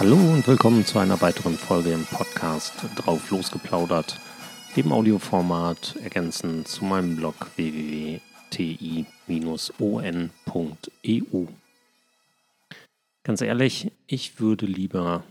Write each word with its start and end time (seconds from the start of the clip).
Hallo 0.00 0.16
und 0.16 0.46
willkommen 0.46 0.86
zu 0.86 0.98
einer 0.98 1.20
weiteren 1.20 1.58
Folge 1.58 1.92
im 1.92 2.06
Podcast 2.06 2.72
Drauf 2.96 3.30
losgeplaudert, 3.30 4.18
dem 4.74 4.92
Audioformat 4.92 5.96
ergänzend 6.02 6.68
zu 6.68 6.86
meinem 6.86 7.16
Blog 7.16 7.34
www.ti-on.eu. 7.56 8.16
Ganz 13.24 13.42
ehrlich, 13.42 13.92
ich 14.06 14.40
würde 14.40 14.64
lieber, 14.64 15.22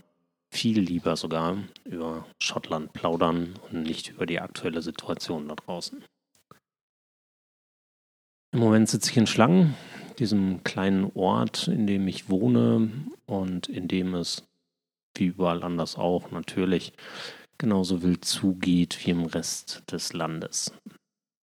viel 0.50 0.78
lieber 0.78 1.16
sogar, 1.16 1.56
über 1.84 2.24
Schottland 2.40 2.92
plaudern 2.92 3.58
und 3.72 3.82
nicht 3.82 4.10
über 4.10 4.24
die 4.24 4.38
aktuelle 4.38 4.82
Situation 4.82 5.48
da 5.48 5.56
draußen. 5.56 6.00
Im 8.52 8.60
Moment 8.60 8.88
sitze 8.88 9.10
ich 9.10 9.16
in 9.16 9.26
Schlangen, 9.26 9.74
diesem 10.20 10.62
kleinen 10.62 11.10
Ort, 11.16 11.66
in 11.66 11.88
dem 11.88 12.06
ich 12.06 12.28
wohne 12.28 12.92
und 13.26 13.68
in 13.68 13.88
dem 13.88 14.14
es, 14.14 14.44
wie 15.14 15.26
überall 15.26 15.62
anders 15.62 15.96
auch, 15.96 16.30
natürlich 16.30 16.92
genauso 17.58 18.02
wild 18.02 18.24
zugeht 18.24 18.98
wie 19.04 19.10
im 19.10 19.26
Rest 19.26 19.82
des 19.90 20.12
Landes. 20.12 20.72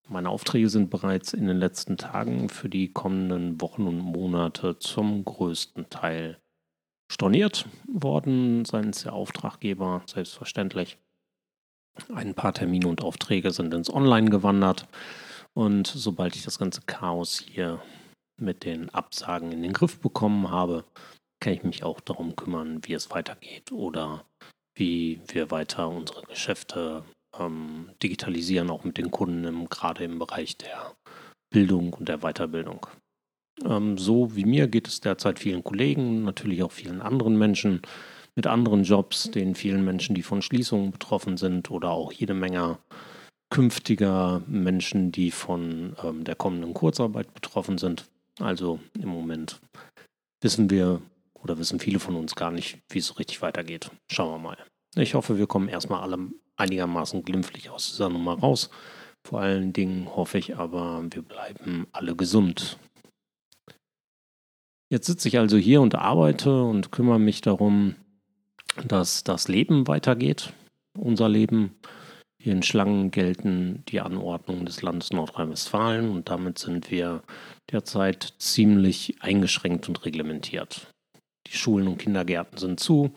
Meine 0.09 0.29
Aufträge 0.29 0.69
sind 0.69 0.89
bereits 0.89 1.33
in 1.33 1.47
den 1.47 1.57
letzten 1.57 1.97
Tagen 1.97 2.49
für 2.49 2.69
die 2.69 2.91
kommenden 2.91 3.59
Wochen 3.61 3.87
und 3.87 3.99
Monate 3.99 4.79
zum 4.79 5.25
größten 5.25 5.89
Teil 5.89 6.39
storniert 7.11 7.65
worden 7.87 8.65
seitens 8.65 9.03
der 9.03 9.13
Auftraggeber, 9.13 10.03
selbstverständlich. 10.05 10.97
Ein 12.13 12.35
paar 12.35 12.53
Termine 12.53 12.87
und 12.87 13.01
Aufträge 13.01 13.51
sind 13.51 13.73
ins 13.73 13.93
Online 13.93 14.29
gewandert. 14.29 14.87
Und 15.53 15.87
sobald 15.87 16.35
ich 16.35 16.43
das 16.43 16.59
ganze 16.59 16.81
Chaos 16.81 17.39
hier 17.39 17.81
mit 18.39 18.63
den 18.63 18.89
Absagen 18.93 19.51
in 19.51 19.63
den 19.63 19.73
Griff 19.73 19.99
bekommen 19.99 20.51
habe, 20.51 20.85
kann 21.39 21.53
ich 21.53 21.63
mich 21.63 21.83
auch 21.83 21.99
darum 21.99 22.35
kümmern, 22.35 22.81
wie 22.83 22.93
es 22.93 23.11
weitergeht 23.11 23.71
oder 23.71 24.25
wie 24.75 25.21
wir 25.27 25.51
weiter 25.51 25.89
unsere 25.89 26.21
Geschäfte 26.23 27.03
ähm, 27.37 27.89
digitalisieren, 28.01 28.69
auch 28.69 28.83
mit 28.83 28.97
den 28.97 29.11
Kunden, 29.11 29.43
im, 29.45 29.69
gerade 29.69 30.03
im 30.03 30.19
Bereich 30.19 30.57
der 30.57 30.95
Bildung 31.49 31.93
und 31.93 32.09
der 32.09 32.19
Weiterbildung. 32.19 32.87
Ähm, 33.65 33.97
so 33.97 34.35
wie 34.35 34.45
mir 34.45 34.67
geht 34.67 34.87
es 34.87 35.01
derzeit 35.01 35.39
vielen 35.39 35.63
Kollegen, 35.63 36.23
natürlich 36.23 36.63
auch 36.63 36.71
vielen 36.71 37.01
anderen 37.01 37.37
Menschen 37.37 37.81
mit 38.35 38.45
anderen 38.45 38.83
Jobs, 38.83 39.31
den 39.31 39.55
vielen 39.55 39.83
Menschen, 39.83 40.13
die 40.13 40.21
von 40.21 40.41
Schließungen 40.41 40.91
betroffen 40.91 41.37
sind 41.37 41.71
oder 41.71 41.89
auch 41.89 42.11
jede 42.11 42.35
Menge 42.35 42.77
künftiger 43.49 44.43
Menschen, 44.45 45.11
die 45.11 45.31
von 45.31 45.95
ähm, 46.03 46.23
der 46.23 46.35
kommenden 46.35 46.73
Kurzarbeit 46.73 47.33
betroffen 47.33 47.77
sind. 47.77 48.05
Also 48.39 48.79
im 48.99 49.09
Moment 49.09 49.59
wissen 50.41 50.69
wir 50.69 51.01
oder 51.43 51.57
wissen 51.57 51.79
viele 51.79 51.99
von 51.99 52.15
uns 52.15 52.35
gar 52.35 52.51
nicht, 52.51 52.79
wie 52.89 52.99
es 52.99 53.19
richtig 53.19 53.41
weitergeht. 53.41 53.91
Schauen 54.11 54.31
wir 54.31 54.49
mal. 54.49 54.57
Ich 54.95 55.13
hoffe, 55.13 55.37
wir 55.37 55.47
kommen 55.47 55.69
erstmal 55.69 56.01
alle 56.01 56.29
einigermaßen 56.55 57.23
glimpflich 57.23 57.69
aus 57.69 57.87
dieser 57.89 58.09
Nummer 58.09 58.39
raus. 58.39 58.69
Vor 59.23 59.41
allen 59.41 59.73
Dingen 59.73 60.15
hoffe 60.15 60.37
ich 60.37 60.57
aber, 60.57 61.03
wir 61.11 61.21
bleiben 61.21 61.87
alle 61.91 62.15
gesund. 62.15 62.79
Jetzt 64.89 65.07
sitze 65.07 65.27
ich 65.27 65.37
also 65.37 65.57
hier 65.57 65.81
und 65.81 65.95
arbeite 65.95 66.63
und 66.63 66.91
kümmere 66.91 67.19
mich 67.19 67.41
darum, 67.41 67.95
dass 68.85 69.23
das 69.23 69.47
Leben 69.47 69.87
weitergeht, 69.87 70.53
unser 70.97 71.27
Leben. 71.27 71.75
Hier 72.39 72.53
in 72.53 72.63
Schlangen 72.63 73.11
gelten 73.11 73.83
die 73.89 73.99
Anordnungen 73.99 74.65
des 74.65 74.81
Landes 74.81 75.11
Nordrhein-Westfalen 75.11 76.09
und 76.09 76.29
damit 76.29 76.59
sind 76.59 76.89
wir 76.91 77.23
derzeit 77.71 78.35
ziemlich 78.37 79.21
eingeschränkt 79.21 79.89
und 79.89 80.05
reglementiert. 80.05 80.93
Die 81.47 81.57
Schulen 81.57 81.87
und 81.87 81.97
Kindergärten 81.97 82.57
sind 82.57 82.79
zu, 82.79 83.15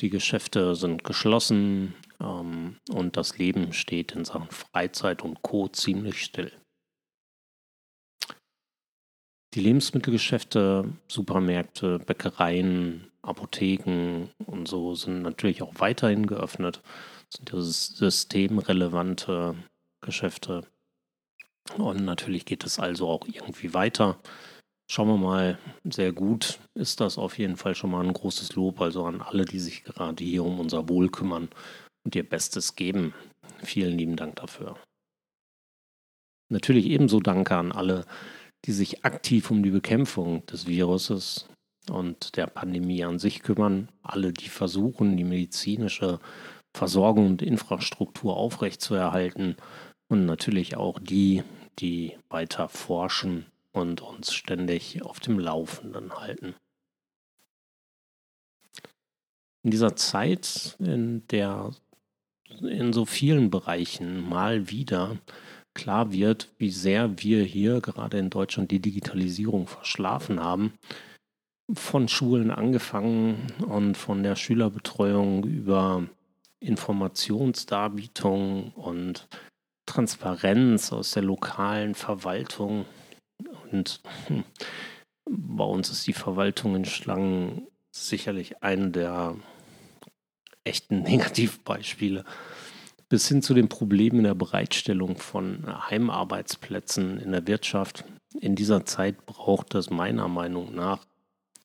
die 0.00 0.10
Geschäfte 0.10 0.74
sind 0.74 1.04
geschlossen 1.04 1.94
ähm, 2.20 2.76
und 2.90 3.16
das 3.16 3.38
Leben 3.38 3.72
steht 3.72 4.12
in 4.12 4.24
Sachen 4.24 4.50
Freizeit 4.50 5.22
und 5.22 5.42
Co. 5.42 5.68
ziemlich 5.68 6.22
still. 6.22 6.52
Die 9.54 9.60
Lebensmittelgeschäfte, 9.60 10.92
Supermärkte, 11.08 11.98
Bäckereien, 11.98 13.10
Apotheken 13.22 14.28
und 14.44 14.68
so 14.68 14.94
sind 14.94 15.22
natürlich 15.22 15.62
auch 15.62 15.72
weiterhin 15.78 16.26
geöffnet. 16.26 16.82
Das 17.30 17.86
sind 17.86 17.96
systemrelevante 17.96 19.56
Geschäfte. 20.02 20.66
Und 21.78 22.04
natürlich 22.04 22.44
geht 22.44 22.64
es 22.64 22.78
also 22.78 23.08
auch 23.08 23.26
irgendwie 23.26 23.72
weiter. 23.72 24.18
Schauen 24.88 25.08
wir 25.08 25.16
mal, 25.16 25.58
sehr 25.84 26.12
gut 26.12 26.60
ist 26.74 27.00
das 27.00 27.18
auf 27.18 27.38
jeden 27.38 27.56
Fall 27.56 27.74
schon 27.74 27.90
mal 27.90 28.04
ein 28.04 28.12
großes 28.12 28.54
Lob, 28.54 28.80
also 28.80 29.04
an 29.04 29.20
alle, 29.20 29.44
die 29.44 29.58
sich 29.58 29.82
gerade 29.82 30.22
hier 30.22 30.44
um 30.44 30.60
unser 30.60 30.88
Wohl 30.88 31.08
kümmern 31.08 31.48
und 32.04 32.14
ihr 32.14 32.28
Bestes 32.28 32.76
geben. 32.76 33.12
Vielen 33.62 33.98
lieben 33.98 34.14
Dank 34.14 34.36
dafür. 34.36 34.76
Natürlich 36.50 36.86
ebenso 36.86 37.18
Danke 37.18 37.56
an 37.56 37.72
alle, 37.72 38.04
die 38.64 38.72
sich 38.72 39.04
aktiv 39.04 39.50
um 39.50 39.64
die 39.64 39.70
Bekämpfung 39.70 40.46
des 40.46 40.68
Viruses 40.68 41.48
und 41.90 42.36
der 42.36 42.46
Pandemie 42.46 43.02
an 43.02 43.18
sich 43.18 43.42
kümmern, 43.42 43.88
alle, 44.02 44.32
die 44.32 44.48
versuchen, 44.48 45.16
die 45.16 45.24
medizinische 45.24 46.20
Versorgung 46.76 47.26
und 47.26 47.42
Infrastruktur 47.42 48.36
aufrechtzuerhalten 48.36 49.56
und 50.08 50.26
natürlich 50.26 50.76
auch 50.76 51.00
die, 51.00 51.42
die 51.80 52.16
weiter 52.28 52.68
forschen 52.68 53.46
und 53.76 54.00
uns 54.00 54.32
ständig 54.32 55.02
auf 55.02 55.20
dem 55.20 55.38
Laufenden 55.38 56.18
halten. 56.18 56.54
In 59.64 59.70
dieser 59.70 59.96
Zeit, 59.96 60.76
in 60.78 61.26
der 61.28 61.72
in 62.60 62.92
so 62.92 63.04
vielen 63.04 63.50
Bereichen 63.50 64.28
mal 64.28 64.70
wieder 64.70 65.18
klar 65.74 66.12
wird, 66.12 66.48
wie 66.58 66.70
sehr 66.70 67.22
wir 67.22 67.42
hier 67.42 67.80
gerade 67.80 68.18
in 68.18 68.30
Deutschland 68.30 68.70
die 68.70 68.80
Digitalisierung 68.80 69.66
verschlafen 69.66 70.40
haben, 70.40 70.72
von 71.72 72.08
Schulen 72.08 72.50
angefangen 72.50 73.52
und 73.66 73.96
von 73.96 74.22
der 74.22 74.36
Schülerbetreuung 74.36 75.44
über 75.44 76.06
Informationsdarbietung 76.60 78.72
und 78.72 79.28
Transparenz 79.86 80.92
aus 80.92 81.12
der 81.12 81.24
lokalen 81.24 81.94
Verwaltung. 81.94 82.86
Und 83.70 84.00
hm, 84.26 84.44
bei 85.28 85.64
uns 85.64 85.90
ist 85.90 86.06
die 86.06 86.12
Verwaltung 86.12 86.76
in 86.76 86.84
Schlangen 86.84 87.66
sicherlich 87.90 88.62
eine 88.62 88.90
der 88.90 89.36
echten 90.64 91.02
Negativbeispiele. 91.02 92.24
Bis 93.08 93.28
hin 93.28 93.40
zu 93.40 93.54
den 93.54 93.68
Problemen 93.68 94.18
in 94.18 94.24
der 94.24 94.34
Bereitstellung 94.34 95.16
von 95.16 95.64
Heimarbeitsplätzen 95.90 97.20
in 97.20 97.30
der 97.30 97.46
Wirtschaft. 97.46 98.04
In 98.40 98.56
dieser 98.56 98.84
Zeit 98.84 99.26
braucht 99.26 99.76
es 99.76 99.90
meiner 99.90 100.26
Meinung 100.26 100.74
nach 100.74 101.06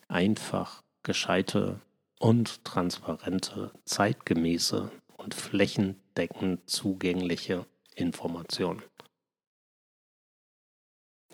einfach 0.07 0.83
gescheite 1.01 1.79
und 2.19 2.63
transparente, 2.63 3.71
zeitgemäße 3.85 4.91
und 5.17 5.33
flächendeckend 5.33 6.69
zugängliche 6.69 7.65
Informationen. 7.95 8.83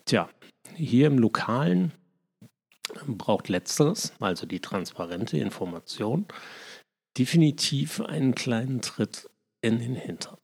Tja, 0.08 0.30
hier 0.74 1.08
im 1.08 1.20
Lokalen 1.20 1.92
braucht 3.08 3.50
letzteres, 3.50 4.14
also 4.22 4.46
die 4.46 4.62
transparente 4.62 5.38
Information, 5.38 6.26
definitiv 7.18 8.00
einen 8.00 8.34
kleinen 8.34 8.82
Tritt 8.82 9.30
in 9.60 9.80
den 9.80 9.96
Hintern. 9.96 10.38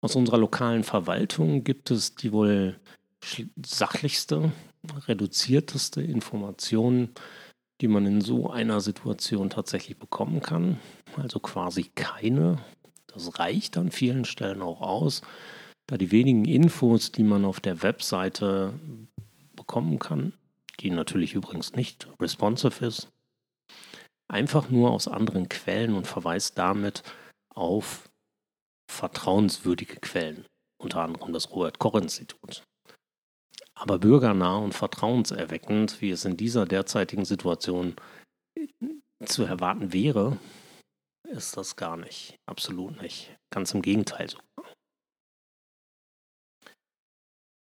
Aus 0.00 0.16
unserer 0.16 0.38
lokalen 0.38 0.84
Verwaltung 0.84 1.64
gibt 1.64 1.90
es 1.90 2.14
die 2.14 2.32
wohl 2.32 2.80
sachlichste, 3.62 4.52
reduzierteste 5.06 6.00
Information, 6.00 7.10
die 7.82 7.88
man 7.88 8.06
in 8.06 8.22
so 8.22 8.48
einer 8.48 8.80
Situation 8.80 9.50
tatsächlich 9.50 9.98
bekommen 9.98 10.40
kann. 10.40 10.80
Also 11.18 11.40
quasi 11.40 11.90
keine. 11.94 12.58
Das 13.08 13.38
reicht 13.38 13.76
an 13.76 13.90
vielen 13.90 14.24
Stellen 14.24 14.62
auch 14.62 14.80
aus, 14.80 15.20
da 15.86 15.96
die 15.96 16.10
wenigen 16.10 16.44
Infos, 16.44 17.12
die 17.12 17.22
man 17.22 17.44
auf 17.44 17.60
der 17.60 17.82
Webseite 17.82 18.72
bekommen 19.54 19.98
kann, 19.98 20.32
die 20.80 20.90
natürlich 20.90 21.34
übrigens 21.34 21.74
nicht 21.74 22.08
responsive 22.20 22.84
ist, 22.84 23.08
einfach 24.28 24.68
nur 24.68 24.90
aus 24.90 25.08
anderen 25.08 25.48
Quellen 25.48 25.94
und 25.94 26.06
verweist 26.06 26.58
damit 26.58 27.02
auf 27.54 28.08
vertrauenswürdige 28.90 29.96
Quellen, 29.96 30.44
unter 30.78 31.02
anderem 31.02 31.32
das 31.32 31.50
Robert-Koch-Institut. 31.50 32.62
Aber 33.74 33.98
bürgernah 33.98 34.56
und 34.56 34.72
vertrauenserweckend, 34.72 36.00
wie 36.00 36.10
es 36.10 36.24
in 36.24 36.36
dieser 36.36 36.64
derzeitigen 36.64 37.24
Situation 37.24 37.94
zu 39.24 39.44
erwarten 39.44 39.92
wäre, 39.92 40.38
ist 41.28 41.56
das 41.56 41.76
gar 41.76 41.96
nicht. 41.96 42.38
Absolut 42.46 43.00
nicht. 43.02 43.36
Ganz 43.50 43.74
im 43.74 43.82
Gegenteil 43.82 44.30
sogar. 44.30 44.55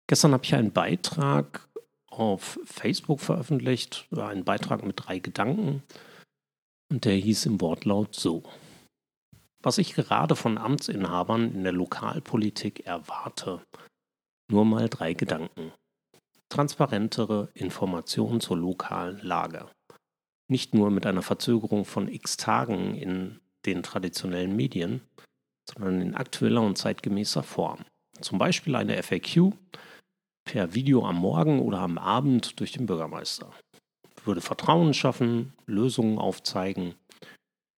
Gestern 0.09 0.33
habe 0.33 0.43
ich 0.43 0.55
einen 0.55 0.71
Beitrag 0.71 1.69
auf 2.07 2.59
Facebook 2.65 3.19
veröffentlicht, 3.19 4.07
einen 4.17 4.43
Beitrag 4.43 4.83
mit 4.83 4.95
drei 4.97 5.19
Gedanken, 5.19 5.83
Und 6.91 7.05
der 7.05 7.13
hieß 7.13 7.45
im 7.45 7.61
Wortlaut 7.61 8.15
so. 8.15 8.41
Was 9.61 9.77
ich 9.77 9.93
gerade 9.93 10.35
von 10.35 10.57
Amtsinhabern 10.57 11.53
in 11.53 11.63
der 11.63 11.73
Lokalpolitik 11.73 12.87
erwarte. 12.87 13.61
Nur 14.51 14.65
mal 14.65 14.89
drei 14.89 15.13
Gedanken. 15.13 15.73
Transparentere 16.49 17.49
Informationen 17.53 18.41
zur 18.41 18.57
lokalen 18.57 19.19
Lage. 19.21 19.69
Nicht 20.47 20.73
nur 20.73 20.89
mit 20.89 21.05
einer 21.05 21.21
Verzögerung 21.21 21.85
von 21.85 22.07
x 22.07 22.35
Tagen 22.35 22.95
in 22.95 23.39
den 23.67 23.83
traditionellen 23.83 24.55
Medien, 24.55 25.01
sondern 25.69 26.01
in 26.01 26.15
aktueller 26.15 26.63
und 26.63 26.79
zeitgemäßer 26.79 27.43
Form. 27.43 27.85
Zum 28.21 28.39
Beispiel 28.39 28.75
eine 28.75 29.03
FAQ 29.03 29.53
per 30.49 30.73
Video 30.73 31.05
am 31.05 31.17
Morgen 31.17 31.59
oder 31.59 31.77
am 31.77 31.99
Abend 31.99 32.59
durch 32.59 32.71
den 32.71 32.87
Bürgermeister. 32.87 33.53
Würde 34.25 34.41
Vertrauen 34.41 34.95
schaffen, 34.95 35.53
Lösungen 35.67 36.17
aufzeigen, 36.17 36.95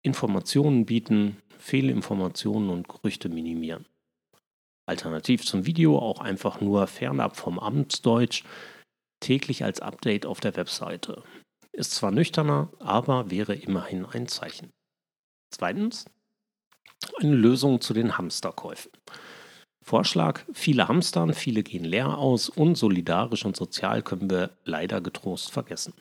Informationen 0.04 0.86
bieten, 0.86 1.36
Fehlinformationen 1.58 2.70
und 2.70 2.88
Gerüchte 2.88 3.28
minimieren. 3.28 3.86
Alternativ 4.86 5.46
zum 5.46 5.66
Video 5.66 6.00
auch 6.00 6.22
einfach 6.22 6.62
nur 6.62 6.88
fernab 6.88 7.36
vom 7.36 7.60
Amtsdeutsch 7.60 8.46
täglich 9.20 9.66
als 9.66 9.82
Update 9.82 10.26
auf 10.26 10.40
der 10.40 10.56
Webseite. 10.56 11.24
Ist 11.74 11.92
zwar 11.92 12.12
nüchterner, 12.12 12.70
aber 12.80 13.30
wäre 13.30 13.54
immerhin 13.54 14.06
ein 14.06 14.30
Zeichen. 14.30 14.72
Zweitens, 15.54 16.06
eine 17.20 17.36
Lösung 17.36 17.82
zu 17.82 17.94
den 17.94 18.18
Hamsterkäufen. 18.18 18.92
Vorschlag, 19.84 20.42
viele 20.54 20.88
hamstern, 20.88 21.34
viele 21.34 21.64
gehen 21.64 21.84
leer 21.84 22.18
aus, 22.18 22.50
unsolidarisch 22.50 23.46
und 23.46 23.56
sozial 23.56 24.04
können 24.04 24.30
wir 24.30 24.52
leider 24.64 25.02
getrost 25.02 25.52
vergessen. 25.52 25.94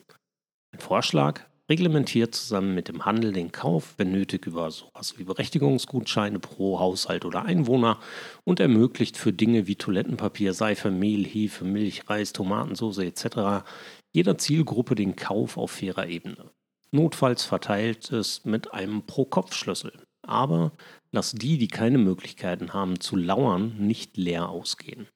Ein 0.71 0.79
Vorschlag, 0.79 1.41
reglementiert 1.71 2.35
zusammen 2.35 2.75
mit 2.75 2.89
dem 2.89 3.05
Handel 3.05 3.31
den 3.31 3.53
Kauf, 3.53 3.93
wenn 3.97 4.11
nötig, 4.11 4.45
über 4.45 4.69
sowas 4.71 5.17
wie 5.17 5.23
Berechtigungsgutscheine 5.23 6.39
pro 6.39 6.79
Haushalt 6.79 7.23
oder 7.23 7.45
Einwohner 7.45 7.97
und 8.43 8.59
ermöglicht 8.59 9.15
für 9.15 9.31
Dinge 9.31 9.67
wie 9.67 9.75
Toilettenpapier, 9.75 10.53
Seife, 10.53 10.91
Mehl, 10.91 11.25
Hefe, 11.25 11.63
Milch, 11.63 12.09
Reis, 12.09 12.33
Tomatensauce 12.33 12.99
etc. 12.99 13.65
jeder 14.11 14.37
Zielgruppe 14.37 14.95
den 14.95 15.15
Kauf 15.15 15.57
auf 15.57 15.71
fairer 15.71 16.07
Ebene. 16.07 16.51
Notfalls 16.91 17.45
verteilt 17.45 18.11
es 18.11 18.43
mit 18.43 18.73
einem 18.73 19.05
Pro-Kopf-Schlüssel. 19.05 19.93
Aber 20.23 20.71
lass 21.11 21.31
die, 21.31 21.57
die 21.57 21.67
keine 21.67 21.97
Möglichkeiten 21.97 22.73
haben 22.73 22.99
zu 22.99 23.15
lauern, 23.15 23.75
nicht 23.77 24.17
leer 24.17 24.49
ausgehen. 24.49 25.07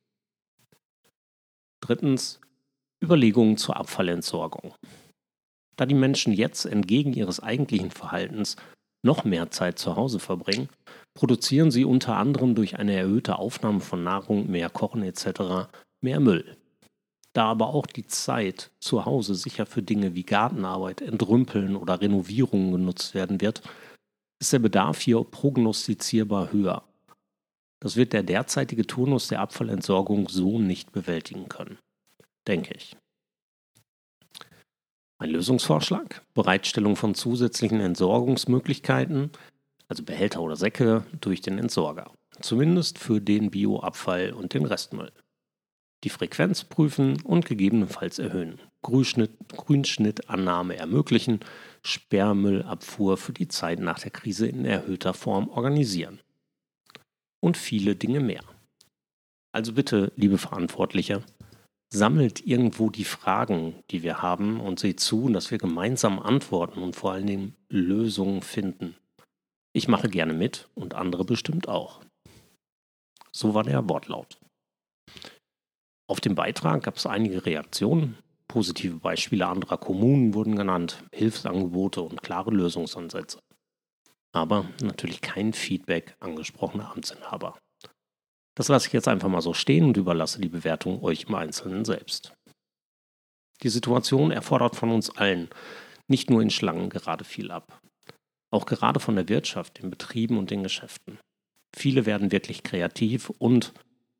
Drittens 1.82 2.40
Überlegungen 3.04 3.58
zur 3.58 3.78
Abfallentsorgung. 3.78 4.74
Da 5.76 5.86
die 5.86 5.96
Menschen 5.96 6.34
jetzt 6.34 6.66
entgegen 6.66 7.14
ihres 7.14 7.40
eigentlichen 7.40 7.92
Verhaltens 7.92 8.56
noch 9.04 9.24
mehr 9.24 9.52
Zeit 9.52 9.78
zu 9.78 9.96
Hause 9.96 10.20
verbringen, 10.20 10.70
produzieren 11.14 11.70
sie 11.70 11.86
unter 11.86 12.18
anderem 12.18 12.56
durch 12.56 12.78
eine 12.78 12.96
erhöhte 12.96 13.38
Aufnahme 13.38 13.82
von 13.82 14.04
Nahrung, 14.04 14.50
mehr 14.50 14.70
Kochen 14.70 15.04
etc. 15.04 15.70
mehr 16.02 16.20
Müll. 16.20 16.58
Da 17.34 17.46
aber 17.46 17.68
auch 17.68 17.86
die 17.86 18.08
Zeit 18.08 18.72
zu 18.80 19.06
Hause 19.06 19.36
sicher 19.36 19.66
für 19.66 19.84
Dinge 19.84 20.16
wie 20.16 20.24
Gartenarbeit, 20.24 21.02
Entrümpeln 21.02 21.76
oder 21.76 22.02
Renovierungen 22.02 22.72
genutzt 22.72 23.14
werden 23.14 23.42
wird, 23.42 23.62
ist 24.46 24.54
der 24.54 24.60
Bedarf 24.60 25.02
hier 25.02 25.24
prognostizierbar 25.24 26.54
höher. 26.54 26.84
Das 27.80 27.96
wird 27.96 28.14
der 28.14 28.22
derzeitige 28.22 28.86
Turnus 28.86 29.28
der 29.28 29.40
Abfallentsorgung 29.40 30.30
so 30.30 30.60
nicht 30.60 30.92
bewältigen 30.92 31.50
können, 31.50 31.80
denke 32.48 32.76
ich. 32.76 32.96
Ein 35.18 35.32
Lösungsvorschlag, 35.32 36.22
Bereitstellung 36.36 36.96
von 36.96 37.16
zusätzlichen 37.16 37.80
Entsorgungsmöglichkeiten, 37.80 39.32
also 39.88 40.04
Behälter 40.04 40.42
oder 40.42 40.56
Säcke, 40.56 41.06
durch 41.22 41.42
den 41.42 41.58
Entsorger. 41.58 42.12
Zumindest 42.40 43.00
für 43.00 43.20
den 43.20 43.50
Bioabfall 43.50 44.32
und 44.32 44.54
den 44.54 44.66
Restmüll. 44.66 45.12
Die 46.04 46.10
Frequenz 46.10 46.64
prüfen 46.64 47.20
und 47.24 47.48
gegebenenfalls 47.48 48.20
erhöhen. 48.20 48.62
Grünschnitt, 48.84 49.32
Grünschnittannahme 49.50 50.76
ermöglichen, 50.76 51.40
Sperrmüllabfuhr 51.86 53.18
für 53.18 53.34
die 53.34 53.48
Zeit 53.48 53.80
nach 53.80 54.00
der 54.00 54.12
Krise 54.12 54.48
in 54.48 54.66
erhöhter 54.66 55.14
Form 55.14 55.50
organisieren. 55.50 56.20
Und 57.42 57.58
viele 57.58 57.96
Dinge 57.96 58.20
mehr. 58.20 58.44
Also 59.54 59.74
bitte, 59.74 60.12
liebe 60.16 60.38
Verantwortliche, 60.38 61.24
sammelt 61.94 62.46
irgendwo 62.46 62.90
die 62.90 63.06
Fragen, 63.06 63.84
die 63.92 64.04
wir 64.04 64.22
haben 64.22 64.60
und 64.60 64.80
seht 64.80 65.00
zu, 65.00 65.30
dass 65.30 65.52
wir 65.52 65.60
gemeinsam 65.60 66.20
antworten 66.20 66.82
und 66.82 66.96
vor 66.96 67.14
allen 67.14 67.28
Dingen 67.28 67.56
Lösungen 67.70 68.42
finden. 68.42 68.96
Ich 69.74 69.88
mache 69.88 70.10
gerne 70.10 70.34
mit 70.34 70.68
und 70.74 70.96
andere 70.96 71.24
bestimmt 71.24 71.68
auch. 71.68 72.02
So 73.32 73.54
war 73.54 73.64
der 73.64 73.88
Wortlaut. 73.88 74.40
Auf 76.08 76.20
dem 76.20 76.36
Beitrag 76.36 76.84
gab 76.84 76.96
es 76.98 77.06
einige 77.06 77.46
Reaktionen. 77.46 78.18
Positive 78.56 79.00
Beispiele 79.00 79.48
anderer 79.48 79.78
Kommunen 79.78 80.34
wurden 80.34 80.56
genannt, 80.56 81.04
Hilfsangebote 81.12 82.00
und 82.00 82.24
klare 82.24 82.52
Lösungsansätze. 82.52 83.40
Aber 84.32 84.64
natürlich 84.82 85.20
kein 85.20 85.52
Feedback 85.52 86.16
angesprochener 86.22 86.90
Amtsinhaber. 86.90 87.58
Das 88.56 88.70
lasse 88.70 88.88
ich 88.88 88.94
jetzt 88.94 89.10
einfach 89.10 89.28
mal 89.28 89.42
so 89.42 89.54
stehen 89.54 89.84
und 89.84 89.98
überlasse 89.98 90.40
die 90.40 90.48
Bewertung 90.48 91.04
euch 91.04 91.26
im 91.28 91.36
Einzelnen 91.36 91.84
selbst. 91.84 92.32
Die 93.62 93.68
Situation 93.68 94.32
erfordert 94.32 94.78
von 94.78 94.90
uns 94.90 95.10
allen, 95.10 95.50
nicht 96.08 96.30
nur 96.30 96.42
in 96.42 96.50
Schlangen, 96.50 96.90
gerade 96.90 97.26
viel 97.26 97.52
ab. 97.52 97.82
Auch 98.52 98.66
gerade 98.66 99.02
von 99.02 99.18
der 99.18 99.28
Wirtschaft, 99.28 99.84
den 99.84 99.90
Betrieben 99.90 100.38
und 100.38 100.50
den 100.50 100.64
Geschäften. 100.64 101.20
Viele 101.76 102.06
werden 102.06 102.32
wirklich 102.32 102.64
kreativ 102.64 103.32
und, 103.32 103.74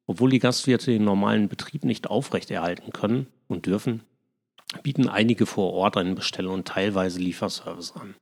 obwohl 0.08 0.30
die 0.30 0.40
Gastwirte 0.40 0.92
den 0.92 1.06
normalen 1.06 1.48
Betrieb 1.48 1.86
nicht 1.86 2.08
aufrechterhalten 2.08 2.92
können 2.92 3.28
und 3.48 3.66
dürfen, 3.66 4.04
bieten 4.84 5.08
einige 5.08 5.46
vor 5.46 5.74
Ort 5.74 5.98
einen 5.98 6.16
Bestell- 6.16 6.48
und 6.48 6.68
teilweise 6.68 7.20
Lieferservice 7.20 7.94
an. 7.94 8.16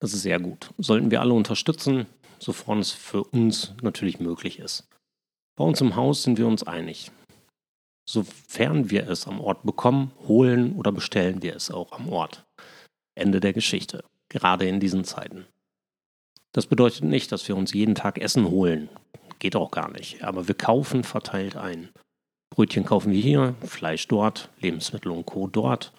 Das 0.00 0.12
ist 0.12 0.22
sehr 0.22 0.38
gut. 0.38 0.70
Sollten 0.78 1.10
wir 1.10 1.20
alle 1.20 1.34
unterstützen, 1.34 2.06
sofern 2.38 2.78
es 2.78 2.92
für 2.92 3.24
uns 3.24 3.74
natürlich 3.82 4.20
möglich 4.20 4.58
ist. 4.58 4.86
Bei 5.56 5.64
uns 5.64 5.80
im 5.80 5.96
Haus 5.96 6.22
sind 6.22 6.38
wir 6.38 6.46
uns 6.46 6.62
einig. 6.62 7.10
Sofern 8.08 8.90
wir 8.90 9.08
es 9.08 9.26
am 9.26 9.40
Ort 9.40 9.64
bekommen, 9.64 10.12
holen 10.26 10.72
oder 10.76 10.92
bestellen 10.92 11.42
wir 11.42 11.56
es 11.56 11.70
auch 11.70 11.92
am 11.92 12.08
Ort. 12.08 12.44
Ende 13.16 13.40
der 13.40 13.52
Geschichte, 13.52 14.04
gerade 14.28 14.66
in 14.68 14.80
diesen 14.80 15.04
Zeiten. 15.04 15.46
Das 16.52 16.66
bedeutet 16.66 17.04
nicht, 17.04 17.32
dass 17.32 17.46
wir 17.48 17.56
uns 17.56 17.72
jeden 17.72 17.94
Tag 17.94 18.18
Essen 18.18 18.48
holen. 18.48 18.88
Geht 19.40 19.56
auch 19.56 19.70
gar 19.70 19.90
nicht. 19.90 20.22
Aber 20.22 20.48
wir 20.48 20.54
kaufen 20.54 21.04
verteilt 21.04 21.56
ein. 21.56 21.90
Brötchen 22.50 22.84
kaufen 22.84 23.12
wir 23.12 23.20
hier, 23.20 23.54
Fleisch 23.62 24.08
dort, 24.08 24.50
Lebensmittel 24.60 25.12
und 25.12 25.26
Co. 25.26 25.46
dort. 25.46 25.92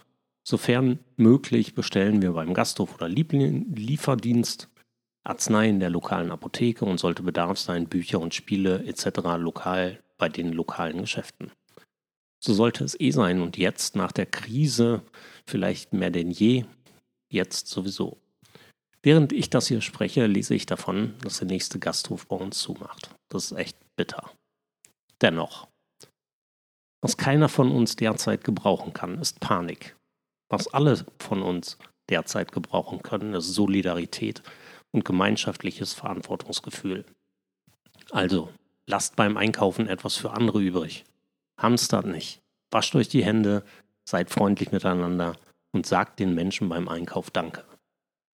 Sofern 0.44 1.00
möglich 1.16 1.76
bestellen 1.76 2.22
wir 2.22 2.34
beim 2.34 2.54
Gasthof 2.54 2.96
oder 2.96 3.08
Lieferdienst 3.08 4.70
Arznei 5.24 5.70
in 5.70 5.80
der 5.80 5.90
lokalen 5.90 6.32
Apotheke 6.32 6.86
und 6.86 7.00
sollte 7.00 7.24
Bedarf 7.24 7.60
sein, 7.60 7.88
Bücher 7.88 8.20
und 8.20 8.34
Spiele 8.34 8.84
etc. 8.86 9.20
lokal 9.38 10.02
bei 10.18 10.30
den 10.30 10.54
lokalen 10.54 11.02
Geschäften. 11.02 11.52
So 12.44 12.54
sollte 12.54 12.84
es 12.84 13.00
eh 13.00 13.12
sein 13.12 13.42
und 13.42 13.58
jetzt 13.58 13.96
nach 13.96 14.12
der 14.12 14.26
Krise 14.26 15.04
vielleicht 15.46 15.94
mehr 15.94 16.10
denn 16.10 16.32
je, 16.32 16.66
jetzt 17.32 17.68
sowieso. 17.68 18.18
Während 19.02 19.34
ich 19.34 19.50
das 19.50 19.68
hier 19.68 19.82
spreche, 19.82 20.26
lese 20.26 20.56
ich 20.56 20.66
davon, 20.66 21.16
dass 21.22 21.40
der 21.40 21.48
nächste 21.48 21.80
Gasthof 21.80 22.28
bei 22.28 22.36
uns 22.36 22.60
zumacht. 22.60 23.16
Das 23.30 23.52
ist 23.52 23.58
echt 23.58 23.78
bitter. 23.96 24.32
Dennoch, 25.22 25.68
was 27.02 27.18
keiner 27.18 27.50
von 27.50 27.72
uns 27.72 27.96
derzeit 27.96 28.44
gebrauchen 28.44 28.94
kann, 28.94 29.20
ist 29.20 29.40
Panik. 29.40 29.96
Was 30.50 30.74
alle 30.74 31.06
von 31.20 31.42
uns 31.42 31.78
derzeit 32.10 32.52
gebrauchen 32.52 33.02
können, 33.02 33.34
ist 33.34 33.54
Solidarität 33.54 34.42
und 34.92 35.06
gemeinschaftliches 35.06 35.94
Verantwortungsgefühl. 35.94 37.06
Also, 38.12 38.50
lasst 38.88 39.16
beim 39.16 39.38
Einkaufen 39.38 39.88
etwas 39.88 40.16
für 40.16 40.32
andere 40.32 40.62
übrig. 40.62 41.06
Hamstert 41.60 42.08
nicht. 42.08 42.42
Wascht 42.72 42.96
euch 42.96 43.08
die 43.08 43.24
Hände, 43.24 43.64
seid 44.08 44.30
freundlich 44.30 44.72
miteinander 44.72 45.34
und 45.72 45.86
sagt 45.86 46.20
den 46.20 46.34
Menschen 46.34 46.70
beim 46.70 46.88
Einkauf 46.88 47.30
Danke. 47.30 47.64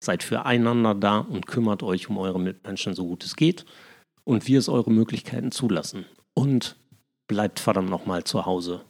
Seid 0.04 0.22
füreinander 0.24 0.94
da 0.94 1.20
und 1.20 1.48
kümmert 1.48 1.82
euch 1.82 2.10
um 2.10 2.18
eure 2.18 2.40
Mitmenschen 2.40 2.94
so 2.94 3.06
gut 3.06 3.24
es 3.24 3.36
geht 3.36 3.66
und 4.24 4.48
wie 4.48 4.56
es 4.56 4.70
eure 4.70 4.92
Möglichkeiten 4.92 5.52
zulassen. 5.52 6.06
Und 6.34 6.76
bleibt 7.34 7.60
verdammt 7.60 7.90
nochmal 7.90 8.24
zu 8.24 8.46
Hause. 8.46 8.86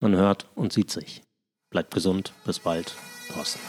Man 0.00 0.16
hört 0.16 0.46
und 0.54 0.72
sieht 0.72 0.90
sich. 0.90 1.22
Bleibt 1.68 1.92
gesund. 1.92 2.32
Bis 2.46 2.58
bald. 2.58 2.94
Thorsten. 3.28 3.60